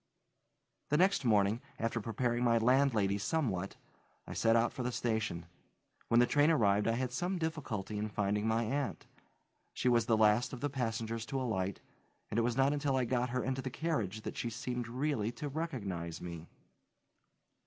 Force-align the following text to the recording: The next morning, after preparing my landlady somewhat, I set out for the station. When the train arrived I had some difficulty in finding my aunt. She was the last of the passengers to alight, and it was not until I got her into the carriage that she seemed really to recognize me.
The 0.89 0.97
next 0.97 1.23
morning, 1.25 1.61
after 1.77 2.01
preparing 2.01 2.43
my 2.43 2.57
landlady 2.57 3.19
somewhat, 3.19 3.75
I 4.25 4.33
set 4.33 4.55
out 4.55 4.73
for 4.73 4.81
the 4.81 4.91
station. 4.91 5.45
When 6.07 6.19
the 6.19 6.25
train 6.25 6.49
arrived 6.49 6.87
I 6.87 6.93
had 6.93 7.11
some 7.11 7.37
difficulty 7.37 7.99
in 7.99 8.09
finding 8.09 8.47
my 8.47 8.63
aunt. 8.63 9.05
She 9.75 9.87
was 9.89 10.07
the 10.07 10.17
last 10.17 10.53
of 10.53 10.59
the 10.59 10.71
passengers 10.71 11.23
to 11.27 11.39
alight, 11.39 11.81
and 12.31 12.39
it 12.39 12.41
was 12.41 12.57
not 12.57 12.73
until 12.73 12.95
I 12.95 13.05
got 13.05 13.29
her 13.29 13.43
into 13.43 13.61
the 13.61 13.69
carriage 13.69 14.21
that 14.21 14.37
she 14.37 14.49
seemed 14.49 14.87
really 14.87 15.31
to 15.33 15.47
recognize 15.47 16.19
me. 16.19 16.47